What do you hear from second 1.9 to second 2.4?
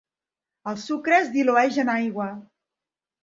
aigua.